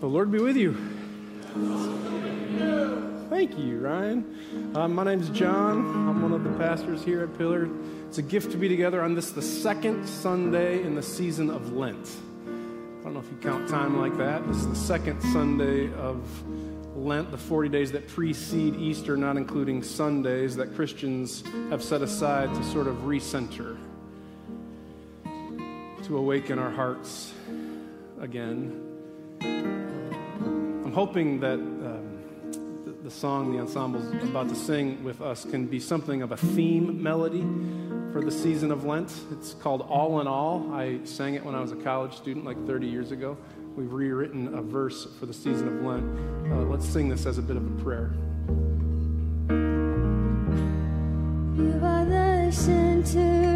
[0.00, 0.74] The Lord be with you.
[3.30, 4.72] Thank you, Ryan.
[4.74, 5.78] Uh, my name is Jon.
[6.08, 7.68] I'm one of the pastors here at Pillar.
[8.08, 11.72] It's a gift to be together on this, the second Sunday in the season of
[11.72, 12.16] Lent.
[12.46, 14.44] I don't know if you count time like that.
[14.48, 16.18] This is the second Sunday of
[16.96, 22.52] Lent, the 40 days that precede Easter, not including Sundays, that Christians have set aside
[22.54, 23.78] to sort of recenter,
[26.04, 27.32] to awaken our hearts
[28.20, 28.78] again.
[29.40, 32.20] I'm hoping that um,
[32.84, 36.36] the, the song the ensemble's about to sing with us can be something of a
[36.36, 37.40] theme melody
[38.12, 39.10] for the season of Lent.
[39.32, 40.70] It's called All in All.
[40.74, 43.38] I sang it when I was a college student like 30 years ago.
[43.74, 46.52] We've rewritten a verse for the season of Lent.
[46.52, 48.12] Uh, let's sing this as a bit of a prayer.
[51.56, 53.53] You are the center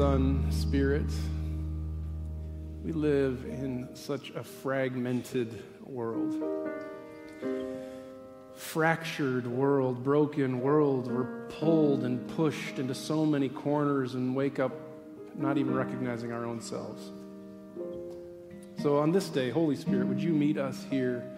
[0.00, 1.10] Son, Spirit,
[2.82, 6.42] we live in such a fragmented world.
[8.54, 11.12] Fractured world, broken world.
[11.12, 14.72] We're pulled and pushed into so many corners and wake up
[15.34, 17.10] not even recognizing our own selves.
[18.82, 21.30] So on this day, Holy Spirit, would you meet us here?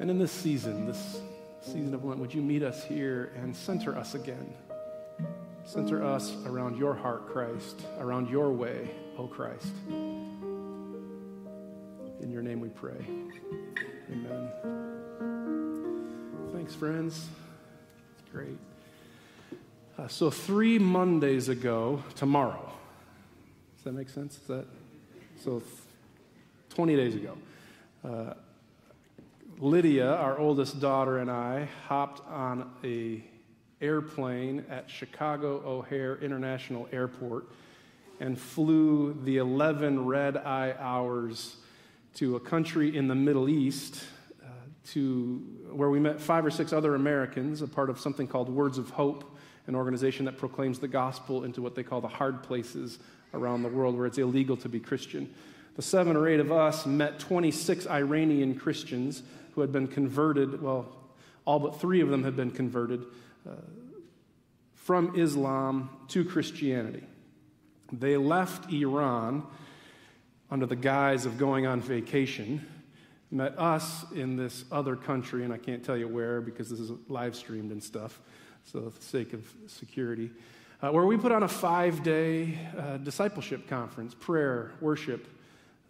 [0.00, 1.20] And in this season, this
[1.60, 4.54] season of Lent, would you meet us here and center us again?
[5.68, 9.74] Center us around your heart, Christ, around your way, O Christ.
[12.22, 13.04] In your name we pray.
[14.10, 14.48] Amen.
[16.54, 17.28] Thanks, friends.
[18.18, 18.56] It's great.
[19.98, 22.72] Uh, so, three Mondays ago, tomorrow,
[23.76, 24.38] does that make sense?
[24.38, 24.64] Is that
[25.38, 25.58] so?
[25.60, 25.70] th-
[26.70, 27.36] 20 days ago,
[28.06, 28.32] uh,
[29.58, 33.22] Lydia, our oldest daughter, and I hopped on a
[33.80, 37.46] airplane at Chicago O'Hare International Airport
[38.20, 41.56] and flew the 11 red eye hours
[42.14, 44.04] to a country in the Middle East
[44.42, 44.48] uh,
[44.92, 45.36] to
[45.70, 48.90] where we met five or six other Americans, a part of something called Words of
[48.90, 49.36] Hope,
[49.68, 52.98] an organization that proclaims the gospel into what they call the hard places
[53.34, 55.32] around the world where it's illegal to be Christian.
[55.76, 59.22] The seven or eight of us met 26 Iranian Christians
[59.54, 60.60] who had been converted.
[60.60, 60.86] Well,
[61.44, 63.04] all but three of them had been converted
[63.46, 63.52] uh,
[64.74, 67.04] from Islam to Christianity.
[67.92, 69.44] They left Iran
[70.50, 72.66] under the guise of going on vacation,
[73.30, 76.90] met us in this other country, and I can't tell you where because this is
[77.08, 78.20] live streamed and stuff,
[78.64, 80.30] so for the sake of security,
[80.80, 85.26] uh, where we put on a five day uh, discipleship conference prayer, worship,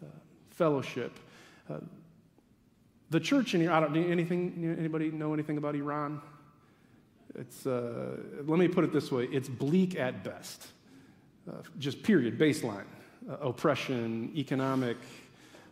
[0.03, 0.07] uh,
[0.51, 1.19] fellowship.
[1.71, 1.79] Uh,
[3.11, 6.21] the church in Iran, I don't, anything, anybody know anything about Iran?
[7.35, 8.17] It's, uh,
[8.47, 10.69] let me put it this way it's bleak at best.
[11.49, 12.85] Uh, just period, baseline.
[13.29, 14.97] Uh, oppression, economic,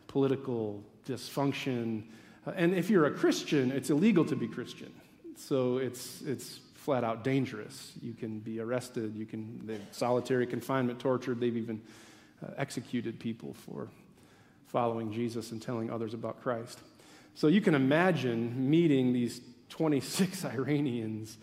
[0.09, 2.03] political dysfunction.
[2.47, 4.93] Uh, and if you're a Christian, it's illegal to be Christian.
[5.37, 7.93] So it's, it's flat out dangerous.
[8.03, 11.81] You can be arrested, you can, they've solitary confinement, tortured, they've even
[12.43, 13.89] uh, executed people for
[14.67, 16.81] following Jesus and telling others about Christ.
[17.35, 21.39] So you can imagine meeting these 26 Iranians.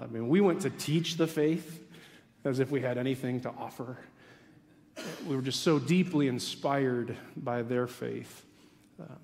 [0.00, 1.82] I mean, we went to teach the faith
[2.44, 3.98] as if we had anything to offer.
[5.26, 8.44] We were just so deeply inspired by their faith.
[9.00, 9.16] Um,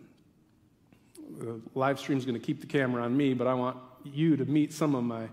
[1.39, 4.37] the live stream is going to keep the camera on me, but I want you
[4.37, 5.29] to meet some of my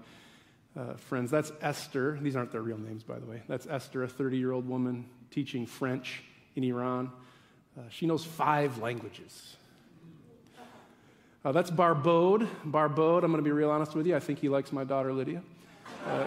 [0.77, 1.31] uh, friends.
[1.31, 2.17] That's Esther.
[2.21, 3.41] These aren't their real names, by the way.
[3.47, 6.23] That's Esther, a 30 year old woman teaching French
[6.55, 7.11] in Iran.
[7.77, 9.55] Uh, she knows five languages.
[11.43, 12.47] Uh, that's Barbode.
[12.65, 14.15] Barbode, I'm going to be real honest with you.
[14.15, 15.41] I think he likes my daughter Lydia.
[16.05, 16.25] Uh,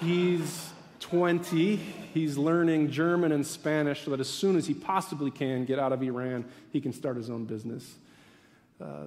[0.00, 0.70] He's
[1.00, 1.76] 20.
[1.76, 5.92] He's learning German and Spanish so that as soon as he possibly can get out
[5.92, 7.94] of Iran, he can start his own business.
[8.78, 9.04] Uh,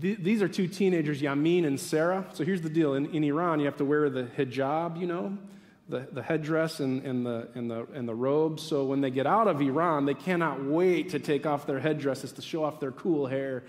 [0.00, 2.26] th- these are two teenagers, Yamin and Sarah.
[2.34, 5.38] So here's the deal in, in Iran, you have to wear the hijab, you know,
[5.88, 8.58] the, the headdress and, and, the, and, the, and the robe.
[8.58, 12.32] So when they get out of Iran, they cannot wait to take off their headdresses
[12.32, 13.64] to show off their cool hair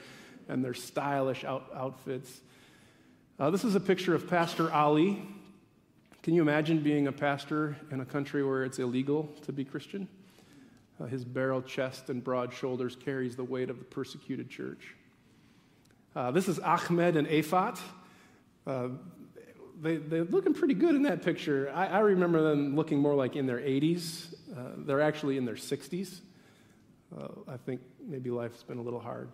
[0.47, 2.41] and their stylish out, outfits.
[3.39, 5.21] Uh, this is a picture of Pastor Ali.
[6.23, 10.07] Can you imagine being a pastor in a country where it's illegal to be Christian?
[10.99, 14.95] Uh, his barrel chest and broad shoulders carries the weight of the persecuted church.
[16.15, 17.77] Uh, this is Ahmed and Afat.
[19.79, 21.71] They, they're looking pretty good in that picture.
[21.74, 24.33] I, I, remember them looking more like in their 80s.
[24.51, 26.21] Uh, they're actually in their 60s.
[27.15, 29.29] Uh, I think maybe life's been a little hard.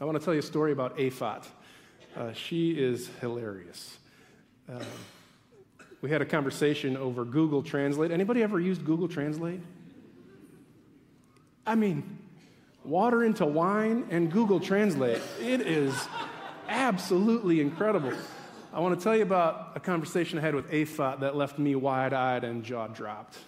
[0.00, 1.46] I want to tell you a story about Afat.
[2.16, 3.98] Uh, she is hilarious.
[4.72, 4.82] Uh,
[6.00, 8.12] we had a conversation over Google Translate.
[8.12, 9.60] Anybody ever used Google Translate?
[11.66, 12.18] I mean,
[12.84, 15.20] water into wine and Google Translate.
[15.40, 15.92] It is
[16.68, 18.12] absolutely incredible.
[18.76, 21.74] I want to tell you about a conversation I had with Afat that left me
[21.74, 23.38] wide eyed and jaw dropped.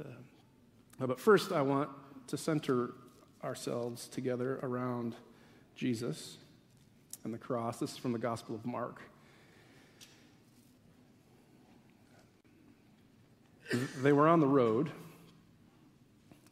[0.00, 1.90] Uh, but first, I want
[2.28, 2.94] to center
[3.44, 5.14] ourselves together around
[5.76, 6.38] Jesus
[7.22, 7.78] and the cross.
[7.78, 9.02] This is from the Gospel of Mark.
[14.02, 14.90] They were on the road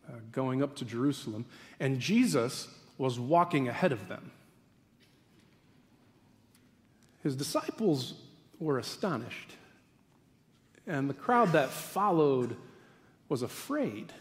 [0.06, 1.46] uh, going up to Jerusalem,
[1.80, 2.68] and Jesus
[2.98, 4.30] was walking ahead of them.
[7.22, 8.12] His disciples
[8.58, 9.52] were astonished,
[10.86, 12.56] and the crowd that followed
[13.28, 14.12] was afraid.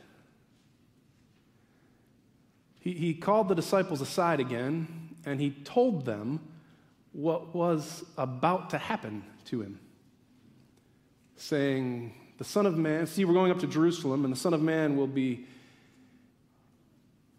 [2.79, 6.39] He, he called the disciples aside again and he told them
[7.11, 9.79] what was about to happen to him,
[11.35, 14.61] saying, The Son of Man, see, we're going up to Jerusalem, and the Son of
[14.61, 15.45] Man will be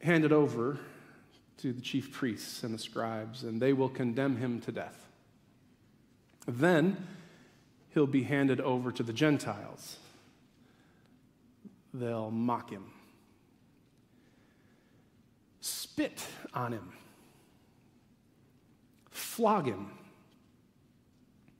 [0.01, 0.79] handed over
[1.59, 5.06] to the chief priests and the scribes, and they will condemn him to death.
[6.47, 6.97] Then
[7.95, 9.99] he'll be handed over to the Gentiles.
[11.93, 12.91] They'll mock him,
[15.61, 16.93] spit on him
[19.37, 19.91] flog him,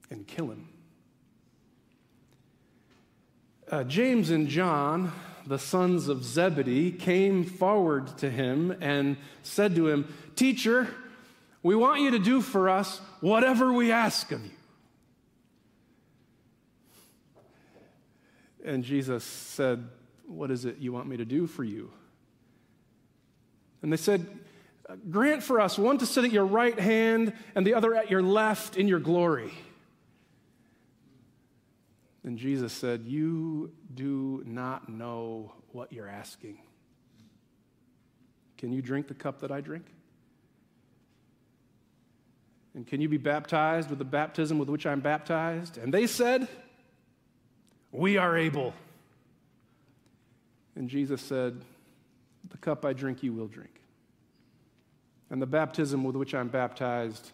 [0.09, 0.69] and kill him.
[3.71, 5.13] Uh, James and John,
[5.47, 10.89] the sons of Zebedee, came forward to him and said to him, Teacher,
[11.63, 14.53] we want you to do for us whatever we ask of you.
[18.67, 19.89] And Jesus said,
[20.27, 21.91] What is it you want me to do for you?
[23.81, 24.27] And they said,
[25.09, 28.23] Grant for us one to sit at your right hand and the other at your
[28.23, 29.53] left in your glory.
[32.25, 36.59] And Jesus said, You do not know what you're asking.
[38.59, 39.87] Can you drink the cup that I drink?
[42.75, 45.79] And can you be baptized with the baptism with which I'm baptized?
[45.79, 46.49] And they said,
[47.93, 48.75] We are able.
[50.75, 51.63] And Jesus said,
[52.51, 53.81] The cup I drink, you will drink.
[55.31, 57.33] And the baptism with which I'm baptized,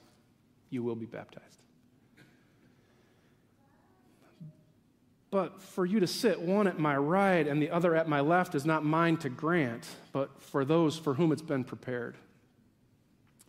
[0.71, 1.47] you will be baptized.
[5.31, 8.55] But for you to sit one at my right and the other at my left
[8.55, 12.17] is not mine to grant, but for those for whom it's been prepared.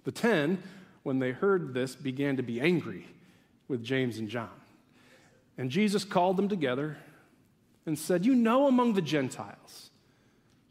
[0.05, 0.63] The ten,
[1.03, 3.05] when they heard this, began to be angry
[3.67, 4.49] with James and John.
[5.57, 6.97] And Jesus called them together
[7.85, 9.91] and said, You know, among the Gentiles,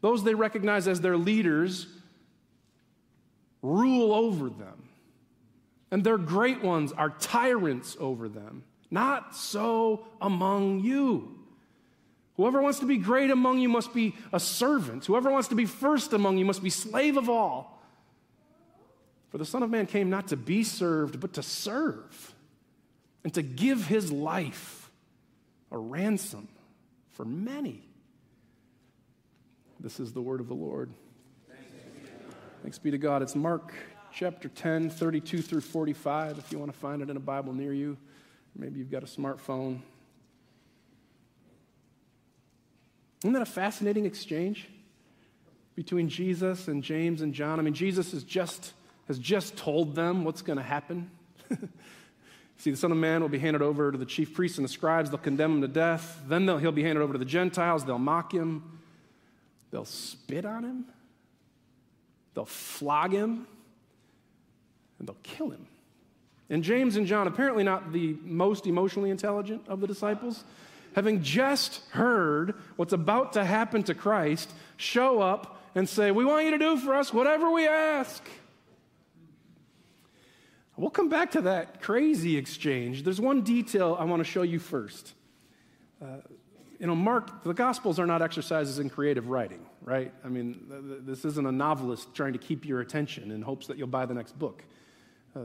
[0.01, 1.87] those they recognize as their leaders
[3.61, 4.89] rule over them.
[5.91, 8.63] And their great ones are tyrants over them.
[8.89, 11.39] Not so among you.
[12.35, 15.05] Whoever wants to be great among you must be a servant.
[15.05, 17.81] Whoever wants to be first among you must be slave of all.
[19.29, 22.32] For the Son of Man came not to be served, but to serve,
[23.23, 24.91] and to give his life
[25.71, 26.47] a ransom
[27.11, 27.83] for many.
[29.79, 30.91] This is the word of the Lord.
[32.61, 33.21] Thanks be to God.
[33.21, 33.73] It's Mark
[34.13, 37.73] chapter 10, 32 through 45, if you want to find it in a Bible near
[37.73, 37.97] you.
[38.55, 39.79] Maybe you've got a smartphone.
[43.23, 44.69] Isn't that a fascinating exchange
[45.75, 47.59] between Jesus and James and John?
[47.59, 48.73] I mean, Jesus has just,
[49.07, 51.09] has just told them what's going to happen.
[52.63, 54.69] See, the Son of Man will be handed over to the chief priests and the
[54.69, 55.09] scribes.
[55.09, 56.21] They'll condemn him to death.
[56.29, 57.83] Then he'll be handed over to the Gentiles.
[57.83, 58.79] They'll mock him.
[59.71, 60.85] They'll spit on him.
[62.33, 63.47] They'll flog him
[64.97, 65.67] and they'll kill him.
[66.49, 70.45] And James and John, apparently not the most emotionally intelligent of the disciples,
[70.95, 76.45] having just heard what's about to happen to Christ, show up and say, We want
[76.45, 78.23] you to do for us whatever we ask.
[80.75, 83.03] We'll come back to that crazy exchange.
[83.03, 85.13] There's one detail I want to show you first.
[86.01, 86.17] Uh,
[86.79, 90.11] you know, Mark, the Gospels are not exercises in creative writing, right?
[90.25, 93.67] I mean, th- th- this isn't a novelist trying to keep your attention in hopes
[93.67, 94.63] that you'll buy the next book.
[95.35, 95.41] Uh,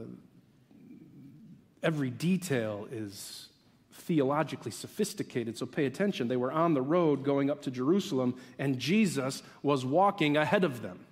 [1.83, 3.47] every detail is
[3.93, 6.27] theologically sophisticated, so pay attention.
[6.27, 10.81] They were on the road going up to Jerusalem, and Jesus was walking ahead of
[10.81, 11.05] them.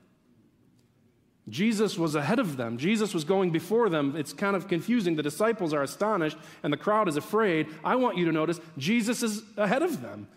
[1.50, 2.78] Jesus was ahead of them.
[2.78, 4.16] Jesus was going before them.
[4.18, 5.16] It's kind of confusing.
[5.16, 7.68] The disciples are astonished and the crowd is afraid.
[7.84, 10.28] I want you to notice Jesus is ahead of them.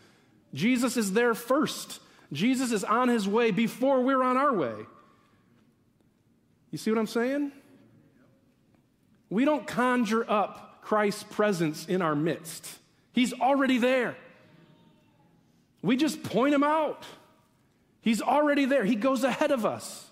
[0.54, 2.00] Jesus is there first.
[2.32, 4.86] Jesus is on his way before we're on our way.
[6.70, 7.50] You see what I'm saying?
[9.28, 12.68] We don't conjure up Christ's presence in our midst,
[13.12, 14.16] He's already there.
[15.82, 17.04] We just point Him out.
[18.02, 20.09] He's already there, He goes ahead of us.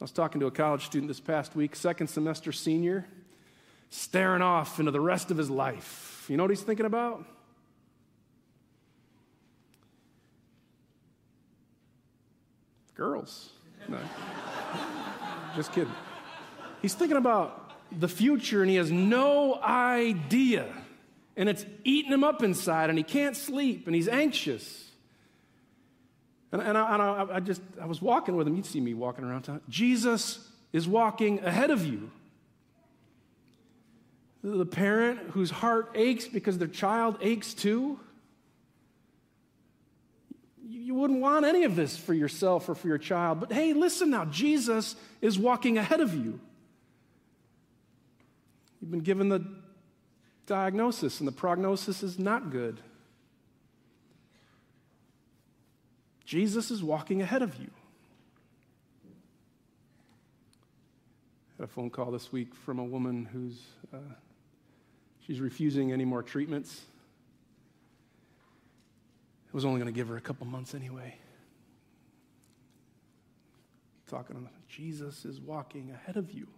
[0.00, 3.06] I was talking to a college student this past week, second semester senior,
[3.90, 6.26] staring off into the rest of his life.
[6.28, 7.24] You know what he's thinking about?
[12.94, 13.50] Girls.
[13.88, 13.98] No.
[15.56, 15.92] Just kidding.
[16.82, 20.72] He's thinking about the future and he has no idea.
[21.36, 24.90] And it's eating him up inside and he can't sleep and he's anxious.
[26.54, 28.54] And, and, I, and I, I, just, I was walking with him.
[28.54, 29.60] You'd see me walking around town.
[29.68, 32.12] Jesus is walking ahead of you.
[34.44, 37.98] The parent whose heart aches because their child aches too.
[40.64, 43.40] You wouldn't want any of this for yourself or for your child.
[43.40, 46.38] But hey, listen now, Jesus is walking ahead of you.
[48.80, 49.44] You've been given the
[50.46, 52.78] diagnosis, and the prognosis is not good.
[56.24, 57.70] Jesus is walking ahead of you.
[61.50, 63.60] I had a phone call this week from a woman who's
[63.92, 63.98] uh,
[65.26, 66.82] she's refusing any more treatments.
[69.48, 71.14] It was only going to give her a couple months anyway.
[74.08, 76.48] Talking on Jesus is walking ahead of you.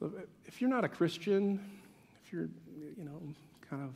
[0.00, 0.12] So
[0.44, 1.60] if you're not a Christian,
[2.24, 2.48] if you're,
[2.98, 3.20] you know,
[3.70, 3.94] kind of,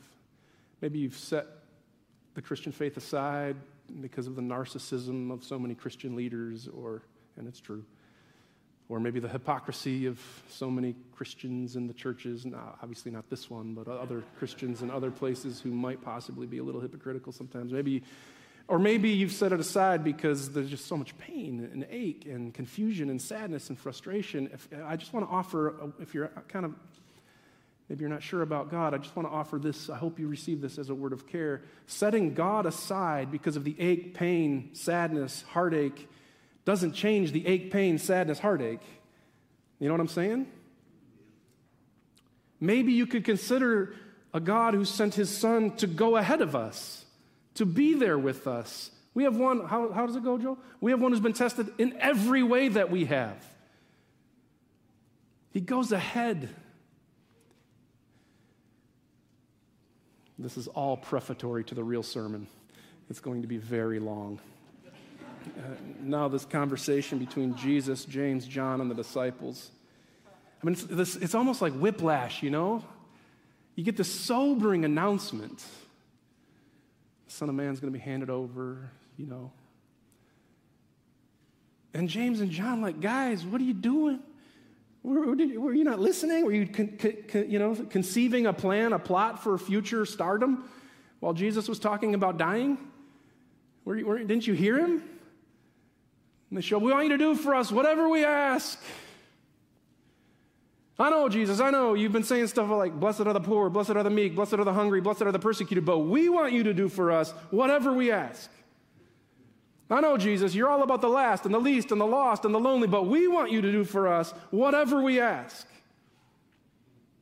[0.81, 1.45] maybe you've set
[2.33, 3.55] the Christian faith aside
[3.99, 7.01] because of the narcissism of so many Christian leaders, or,
[7.37, 7.83] and it's true,
[8.89, 10.19] or maybe the hypocrisy of
[10.49, 14.91] so many Christians in the churches, not, obviously not this one, but other Christians in
[14.91, 17.71] other places who might possibly be a little hypocritical sometimes.
[17.71, 18.03] Maybe,
[18.67, 22.53] or maybe you've set it aside because there's just so much pain and ache and
[22.53, 24.49] confusion and sadness and frustration.
[24.53, 26.75] If, I just want to offer, if you're kind of
[27.91, 28.93] Maybe you're not sure about God.
[28.93, 29.89] I just want to offer this.
[29.89, 31.63] I hope you receive this as a word of care.
[31.87, 36.07] Setting God aside because of the ache, pain, sadness, heartache
[36.63, 38.79] doesn't change the ache, pain, sadness, heartache.
[39.77, 40.47] You know what I'm saying?
[42.61, 43.93] Maybe you could consider
[44.33, 47.03] a God who sent his son to go ahead of us,
[47.55, 48.89] to be there with us.
[49.13, 50.57] We have one, how, how does it go, Joe?
[50.79, 53.45] We have one who's been tested in every way that we have.
[55.51, 56.55] He goes ahead.
[60.41, 62.47] This is all prefatory to the real sermon.
[63.09, 64.39] It's going to be very long.
[65.45, 65.61] Uh,
[66.01, 69.69] now, this conversation between Jesus, James, John, and the disciples.
[70.27, 72.83] I mean, it's, this, it's almost like whiplash, you know?
[73.75, 75.63] You get this sobering announcement
[77.31, 79.51] the Son of Man's going to be handed over, you know.
[81.93, 84.19] And James and John, like, guys, what are you doing?
[85.03, 86.45] Were, were, you not listening?
[86.45, 90.69] Were you, con, con, you know, conceiving a plan, a plot for future stardom
[91.19, 92.77] while Jesus was talking about dying?
[93.83, 95.03] Were, were, didn't you hear him?
[96.49, 98.79] And they show, we want you to do for us whatever we ask.
[100.99, 103.91] I know, Jesus, I know you've been saying stuff like, blessed are the poor, blessed
[103.91, 106.61] are the meek, blessed are the hungry, blessed are the persecuted, but we want you
[106.63, 108.51] to do for us whatever we ask.
[109.91, 112.55] I know, Jesus, you're all about the last and the least and the lost and
[112.55, 115.67] the lonely, but we want you to do for us whatever we ask.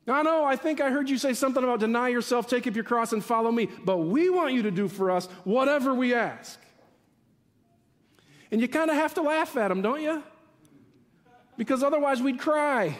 [0.06, 2.84] I know, I think I heard you say something about deny yourself, take up your
[2.84, 6.60] cross, and follow me, but we want you to do for us whatever we ask.
[8.52, 10.22] And you kind of have to laugh at them, don't you?
[11.56, 12.96] Because otherwise we'd cry.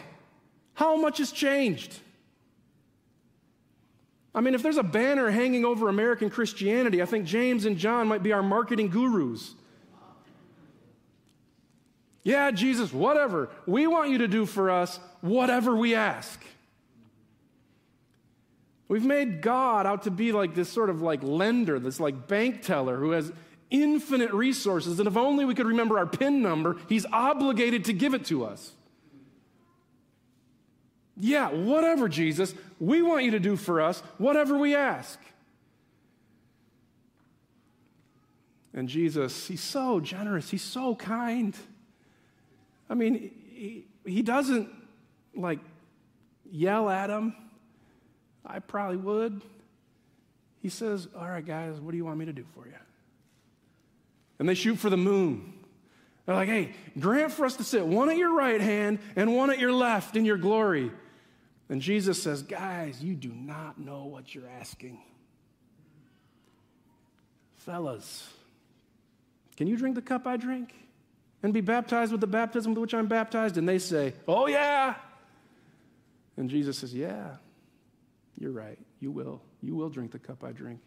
[0.73, 1.97] How much has changed?
[4.35, 8.07] I mean, if there's a banner hanging over American Christianity, I think James and John
[8.07, 9.55] might be our marketing gurus.
[12.23, 13.49] Yeah, Jesus, whatever.
[13.65, 16.39] We want you to do for us whatever we ask.
[18.87, 22.61] We've made God out to be like this sort of like lender, this like bank
[22.61, 23.31] teller who has
[23.69, 24.99] infinite resources.
[24.99, 28.45] And if only we could remember our PIN number, he's obligated to give it to
[28.45, 28.73] us.
[31.17, 32.53] Yeah, whatever, Jesus.
[32.79, 35.19] We want you to do for us whatever we ask.
[38.73, 41.55] And Jesus, he's so generous, he's so kind.
[42.91, 44.69] I mean, he, he doesn't
[45.33, 45.59] like
[46.51, 47.33] yell at him.
[48.45, 49.41] I probably would.
[50.61, 52.73] He says, All right, guys, what do you want me to do for you?
[54.39, 55.53] And they shoot for the moon.
[56.25, 59.49] They're like, Hey, grant for us to sit one at your right hand and one
[59.49, 60.91] at your left in your glory.
[61.69, 64.99] And Jesus says, Guys, you do not know what you're asking.
[67.55, 68.27] Fellas,
[69.55, 70.73] can you drink the cup I drink
[71.43, 73.57] and be baptized with the baptism with which I'm baptized?
[73.57, 74.95] And they say, Oh, yeah.
[76.37, 77.35] And Jesus says, Yeah,
[78.37, 78.79] you're right.
[78.99, 79.41] You will.
[79.61, 80.79] You will drink the cup I drink.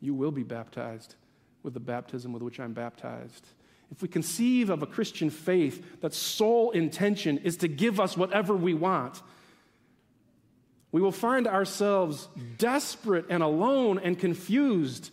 [0.00, 1.14] You will be baptized
[1.62, 3.46] with the baptism with which I'm baptized.
[3.90, 8.56] If we conceive of a Christian faith that sole intention is to give us whatever
[8.56, 9.22] we want,
[10.90, 15.10] we will find ourselves desperate and alone and confused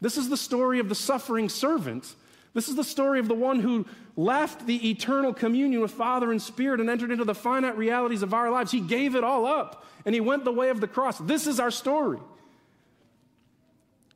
[0.00, 2.14] this is the story of the suffering servant.
[2.56, 3.84] This is the story of the one who
[4.16, 8.32] left the eternal communion with Father and Spirit and entered into the finite realities of
[8.32, 8.72] our lives.
[8.72, 11.18] He gave it all up and he went the way of the cross.
[11.18, 12.18] This is our story.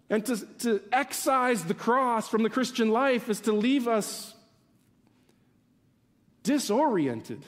[0.09, 4.35] And to, to excise the cross from the Christian life is to leave us
[6.43, 7.43] disoriented.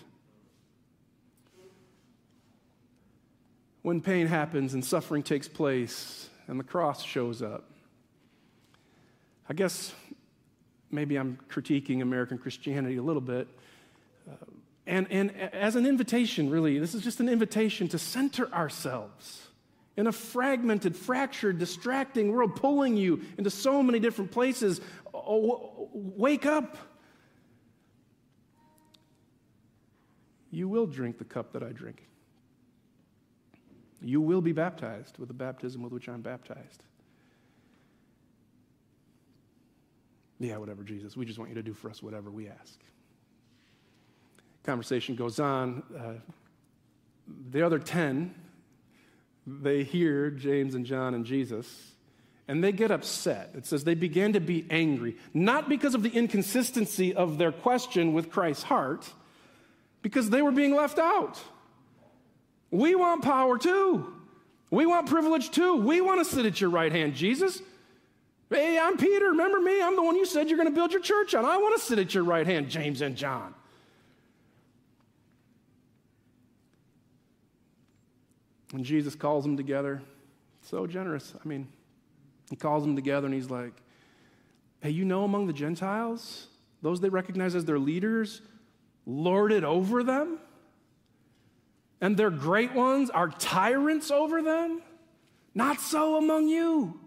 [3.81, 7.65] When pain happens and suffering takes place and the cross shows up,
[9.49, 9.95] I guess
[10.93, 13.49] maybe I'm critiquing American Christianity a little bit.
[14.31, 14.35] Uh,
[14.87, 19.49] and, and as an invitation, really, this is just an invitation to center ourselves
[19.97, 24.81] in a fragmented, fractured, distracting world, pulling you into so many different places.
[25.13, 26.77] Oh, wake up.
[30.51, 32.07] You will drink the cup that I drink.
[34.03, 36.83] You will be baptized with the baptism with which I'm baptized.
[40.43, 41.17] Yeah, whatever, Jesus.
[41.17, 42.77] We just want you to do for us whatever we ask.
[44.65, 45.85] Conversation goes on.
[45.97, 46.15] Uh,
[47.51, 48.35] the other 10,
[49.47, 51.93] they hear James and John and Jesus,
[52.49, 53.53] and they get upset.
[53.55, 58.13] It says they began to be angry, not because of the inconsistency of their question
[58.13, 59.09] with Christ's heart,
[60.03, 61.41] because they were being left out.
[62.73, 64.13] We want power too.
[64.73, 65.77] We want privilege too.
[65.77, 67.63] We want to sit at your right hand, Jesus.
[68.53, 69.27] Hey, I'm Peter.
[69.31, 69.81] Remember me?
[69.81, 71.45] I'm the one you said you're going to build your church on.
[71.45, 73.55] I want to sit at your right hand, James and John.
[78.75, 80.03] And Jesus calls them together.
[80.63, 81.35] So generous.
[81.43, 81.69] I mean,
[82.51, 83.73] he calls them together and he's like,
[84.81, 86.49] Hey, you know, among the Gentiles,
[86.83, 88.43] those they recognize as their leaders
[89.07, 90.39] lord it over them,
[92.01, 94.83] and their great ones are tyrants over them.
[95.55, 97.02] Not so among you.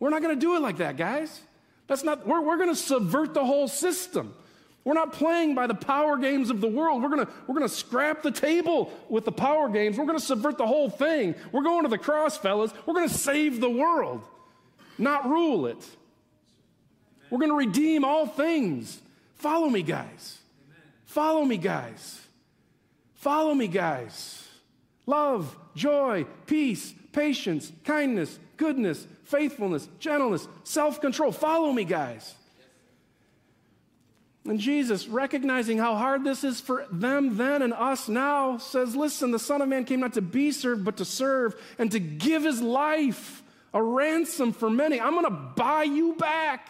[0.00, 1.40] We're not going to do it like that, guys.
[1.86, 4.34] That's not, we're, we're going to subvert the whole system.
[4.82, 7.02] We're not playing by the power games of the world.
[7.02, 9.98] We're going we're to scrap the table with the power games.
[9.98, 11.34] We're going to subvert the whole thing.
[11.52, 12.72] We're going to the cross, fellas.
[12.86, 14.22] We're going to save the world,
[14.96, 15.86] not rule it.
[17.28, 19.00] We're going to redeem all things.
[19.34, 20.38] Follow me, guys.
[21.04, 22.20] Follow me, guys.
[23.14, 24.48] Follow me, guys.
[25.06, 31.32] Love, joy, peace, patience, kindness, goodness, faithfulness, gentleness, self control.
[31.32, 32.34] Follow me, guys.
[34.46, 39.30] And Jesus, recognizing how hard this is for them then and us now, says, Listen,
[39.30, 42.44] the Son of Man came not to be served, but to serve and to give
[42.44, 43.42] his life
[43.74, 45.00] a ransom for many.
[45.00, 46.68] I'm going to buy you back.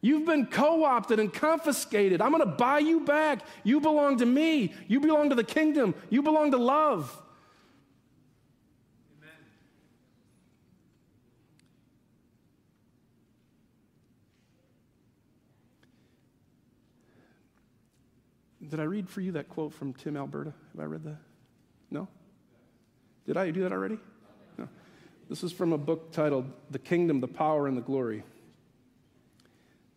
[0.00, 2.20] You've been co opted and confiscated.
[2.20, 3.40] I'm going to buy you back.
[3.62, 4.74] You belong to me.
[4.86, 5.94] You belong to the kingdom.
[6.10, 7.22] You belong to love.
[18.70, 20.52] Did I read for you that quote from Tim Alberta?
[20.72, 21.18] Have I read that?
[21.90, 22.08] No?
[23.26, 23.98] Did I do that already?
[24.58, 24.68] No.
[25.28, 28.22] This is from a book titled The Kingdom, the Power, and the Glory.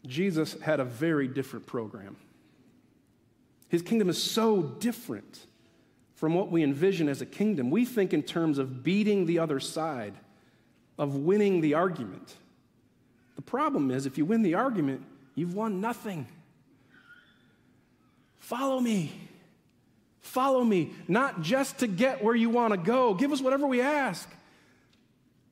[0.06, 2.18] Jesus had a very different program.
[3.70, 5.46] His kingdom is so different
[6.16, 7.70] from what we envision as a kingdom.
[7.70, 10.14] We think in terms of beating the other side,
[10.98, 12.36] of winning the argument.
[13.36, 15.04] The problem is, if you win the argument,
[15.36, 16.28] you've won nothing.
[18.48, 19.12] Follow me.
[20.22, 23.14] Follow me, not just to get where you want to go.
[23.14, 24.30] Give us whatever we ask.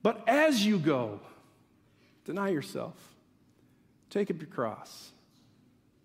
[0.02, 1.20] But as you go,
[2.24, 2.94] deny yourself,
[4.08, 5.10] take up your cross,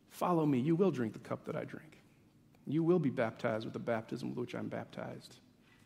[0.10, 0.60] follow me.
[0.60, 1.98] You will drink the cup that I drink.
[2.68, 5.36] You will be baptized with the baptism with which I'm baptized,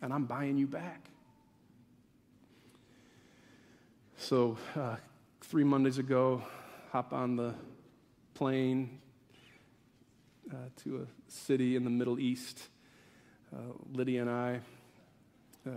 [0.01, 1.05] and I'm buying you back.
[4.17, 4.95] So, uh,
[5.41, 6.41] three Mondays ago,
[6.91, 7.53] hop on the
[8.33, 9.01] plane
[10.51, 12.67] uh, to a city in the Middle East.
[13.53, 13.59] Uh,
[13.93, 14.59] Lydia and I
[15.67, 15.71] uh,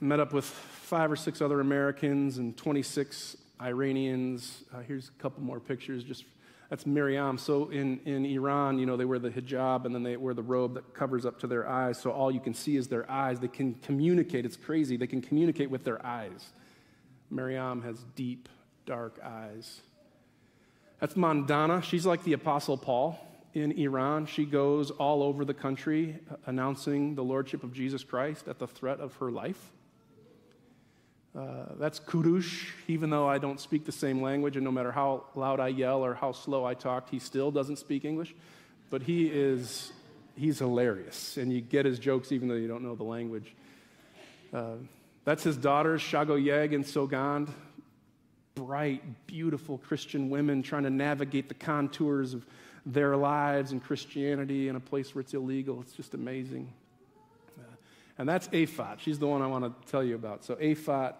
[0.00, 4.64] met up with five or six other Americans and 26 Iranians.
[4.74, 6.04] Uh, here's a couple more pictures.
[6.04, 6.24] Just
[6.70, 7.38] that's Miriam.
[7.38, 10.42] So in, in Iran, you know, they wear the hijab and then they wear the
[10.42, 11.98] robe that covers up to their eyes.
[11.98, 13.38] So all you can see is their eyes.
[13.38, 14.44] They can communicate.
[14.44, 14.96] It's crazy.
[14.96, 16.50] They can communicate with their eyes.
[17.30, 18.48] Miriam has deep,
[18.84, 19.80] dark eyes.
[21.00, 21.82] That's Mandana.
[21.82, 23.18] She's like the Apostle Paul
[23.52, 24.26] in Iran.
[24.26, 28.66] She goes all over the country uh, announcing the Lordship of Jesus Christ at the
[28.66, 29.72] threat of her life.
[31.36, 35.24] Uh, that's Kurush, even though I don't speak the same language, and no matter how
[35.34, 38.34] loud I yell or how slow I talk, he still doesn't speak English.
[38.88, 39.92] But he is,
[40.34, 43.54] he's hilarious, and you get his jokes even though you don't know the language.
[44.50, 44.76] Uh,
[45.26, 47.50] that's his daughters, Shagoyeg and Sogand
[48.56, 52.46] bright, beautiful Christian women trying to navigate the contours of
[52.86, 55.80] their lives and Christianity in a place where it's illegal.
[55.82, 56.72] It's just amazing.
[57.58, 57.62] Uh,
[58.18, 58.98] and that's Afat.
[59.00, 60.42] She's the one I want to tell you about.
[60.42, 61.16] So, Afat,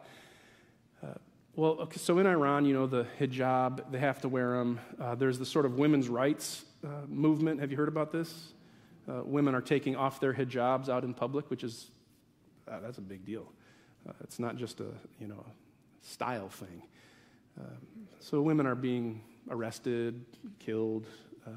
[1.03, 1.09] uh,
[1.55, 4.81] well, okay, so in Iran, you know, the hijab, they have to wear them.
[4.99, 7.61] Uh, there's the sort of women's rights uh, movement.
[7.61, 8.53] Have you heard about this?
[9.09, 11.93] Women are taking off their hijabs out in public, which is,
[12.67, 13.53] that's a big deal.
[14.21, 14.89] it's not just a,
[15.21, 15.45] you know,
[16.03, 16.83] style thing.
[17.59, 20.25] Um, so women are being arrested,
[20.59, 21.07] killed.
[21.47, 21.51] Uh,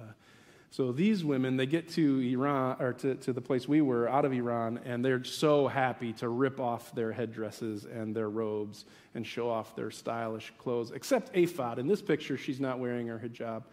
[0.72, 4.24] so these women, they get to Iran, or to, to the place we were, out
[4.24, 8.86] of Iran, and they're so happy to rip off their headdresses and their robes
[9.16, 10.92] and show off their stylish clothes.
[10.92, 11.80] Except Afat.
[11.80, 13.64] In this picture, she's not wearing her hijab.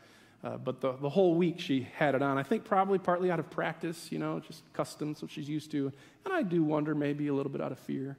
[0.44, 2.38] Uh, but the, the whole week she had it on.
[2.38, 5.90] I think probably partly out of practice, you know, just custom, so she's used to.
[6.24, 8.16] And I do wonder maybe a little bit out of fear,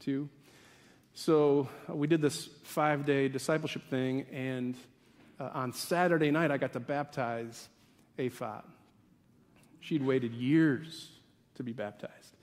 [0.00, 0.28] too.
[1.18, 4.76] So uh, we did this five day discipleship thing, and
[5.40, 7.68] uh, on Saturday night, I got to baptize
[8.20, 8.62] Afat.
[9.80, 11.10] She'd waited years
[11.56, 12.36] to be baptized.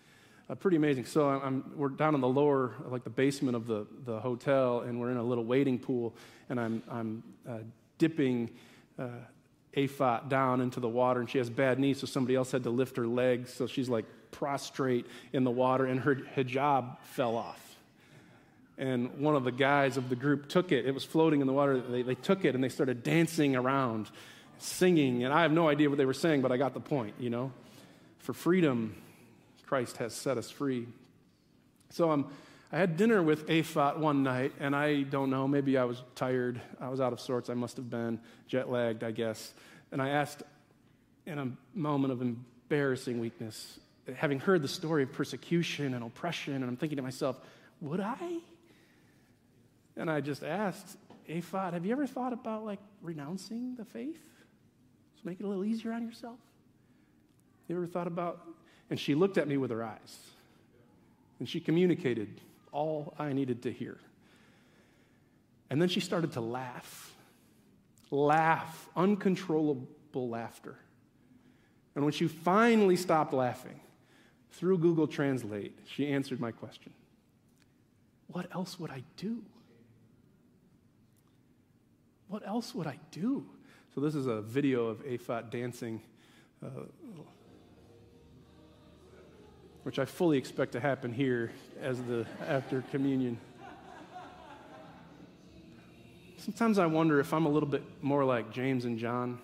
[0.50, 1.06] Uh, pretty amazing.
[1.06, 5.00] So I'm, we're down in the lower, like the basement of the, the hotel, and
[5.00, 6.14] we're in a little wading pool,
[6.50, 7.60] and I'm, I'm uh,
[7.98, 8.50] dipping
[9.00, 9.08] uh,
[10.28, 12.98] down into the water, and she has bad knees, so somebody else had to lift
[12.98, 17.65] her legs, so she's like prostrate in the water, and her hijab fell off
[18.78, 20.86] and one of the guys of the group took it.
[20.86, 21.80] It was floating in the water.
[21.80, 24.10] They, they took it and they started dancing around,
[24.58, 25.24] singing.
[25.24, 27.30] And I have no idea what they were saying, but I got the point, you
[27.30, 27.52] know.
[28.20, 28.96] For freedom,
[29.66, 30.88] Christ has set us free.
[31.90, 32.30] So um,
[32.72, 36.60] I had dinner with Afat one night, and I don't know, maybe I was tired.
[36.82, 37.50] I was out of sorts.
[37.50, 39.54] I must have been jet lagged, I guess.
[39.92, 40.44] And I asked
[41.26, 43.80] in a moment of embarrassing weakness,
[44.16, 47.40] having heard the story of persecution and oppression, and I'm thinking to myself,
[47.80, 48.40] would I?
[49.98, 50.98] And I just asked,
[51.30, 54.22] Afat, have you ever thought about like renouncing the faith?
[55.14, 56.40] Just make it a little easier on yourself?
[57.68, 58.46] You ever thought about?
[58.90, 60.20] And she looked at me with her eyes.
[61.40, 63.98] And she communicated all I needed to hear.
[65.70, 67.14] And then she started to laugh.
[68.12, 70.78] Laugh, uncontrollable laughter.
[71.96, 73.80] And when she finally stopped laughing,
[74.52, 76.94] through Google Translate, she answered my question
[78.28, 79.44] What else would I do?
[82.36, 83.46] What else would I do?
[83.94, 86.02] So, this is a video of Afat dancing,
[86.62, 86.68] uh,
[89.84, 93.38] which I fully expect to happen here as the after communion.
[96.36, 99.40] Sometimes I wonder if I'm a little bit more like James and John,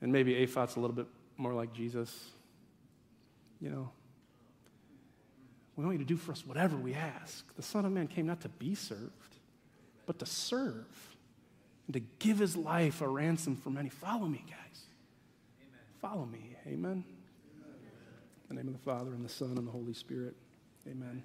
[0.00, 2.30] and maybe Afat's a little bit more like Jesus.
[3.60, 3.90] You know,
[5.76, 7.54] we want you to do for us whatever we ask.
[7.54, 9.27] The Son of Man came not to be served,
[10.08, 10.86] but to serve
[11.86, 13.90] and to give his life a ransom for many.
[13.90, 14.84] Follow me, guys.
[15.60, 15.80] Amen.
[16.00, 16.56] Follow me.
[16.66, 16.72] Amen.
[16.72, 17.04] Amen.
[18.48, 20.34] In the name of the Father, and the Son, and the Holy Spirit.
[20.90, 21.22] Amen.